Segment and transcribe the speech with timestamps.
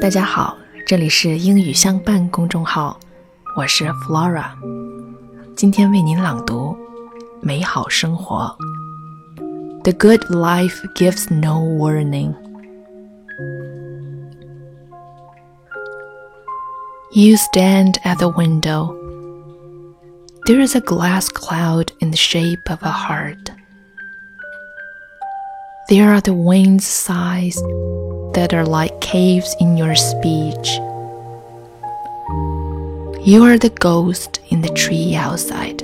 [0.00, 0.56] 大家好，
[0.86, 2.98] 这里是英语相伴公众号，
[3.56, 4.50] 我是 Flora，
[5.56, 6.72] 今天为您朗读《
[7.40, 8.56] 美好生活》。
[9.82, 12.34] The good life gives no warning.
[17.12, 18.99] You stand at the window.
[20.47, 23.51] there is a glass cloud in the shape of a heart.
[25.87, 27.61] There are the wind's sighs
[28.33, 30.79] that are like caves in your speech.
[33.23, 35.77] You are the ghost in the tree outside.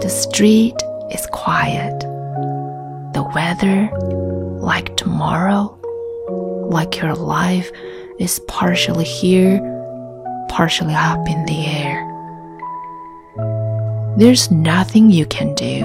[0.00, 0.74] The street
[1.12, 2.00] is quiet.
[3.14, 3.88] The weather,
[4.58, 5.78] like tomorrow,
[6.70, 7.70] like your life,
[8.18, 9.60] is partially here,
[10.48, 12.07] partially up in the air.
[14.18, 15.84] There's nothing you can do.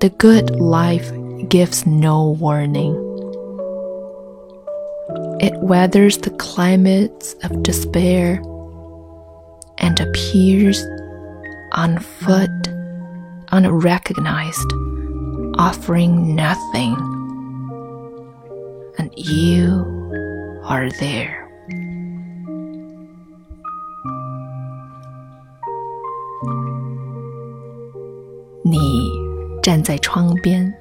[0.00, 1.08] The good life
[1.48, 2.94] gives no warning.
[5.40, 8.42] It weathers the climates of despair
[9.78, 10.84] and appears
[11.74, 12.50] on foot,
[13.52, 14.72] unrecognized,
[15.58, 16.96] offering nothing.
[18.98, 21.41] And you are there.
[28.72, 29.12] 你
[29.62, 30.72] 站在窗边，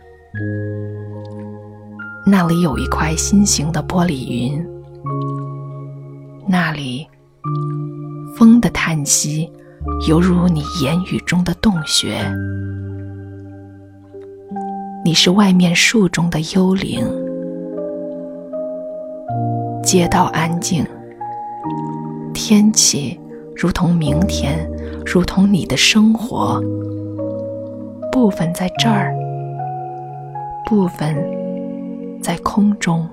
[2.26, 4.66] 那里有一块心形的玻璃云，
[6.48, 7.06] 那里
[8.38, 9.52] 风的叹息
[10.08, 12.16] 犹如你言语中的洞穴。
[15.04, 17.06] 你是外面树中的幽灵。
[19.84, 20.86] 街道安静，
[22.34, 23.20] 天气
[23.54, 24.66] 如同明天，
[25.06, 26.64] 如同你的生活。
[28.12, 29.16] 部分在这儿，
[30.66, 31.16] 部分
[32.22, 33.08] 在空中。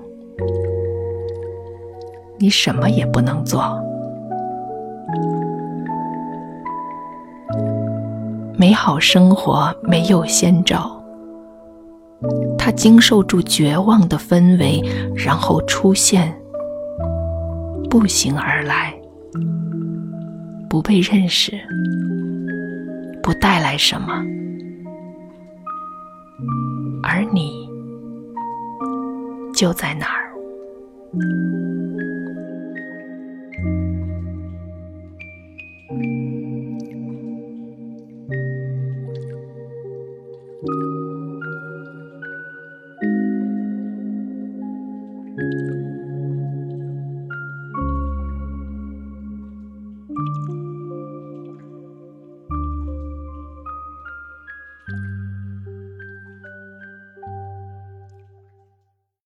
[2.37, 3.81] 你什么也不能做。
[8.57, 11.01] 美好生活没有先兆，
[12.57, 14.83] 它经受住绝望的氛围，
[15.15, 16.35] 然后出现。
[17.89, 18.93] 步行而来，
[20.69, 21.53] 不被认识，
[23.23, 24.23] 不带来什么，
[27.03, 27.69] 而你
[29.53, 30.19] 就在哪儿。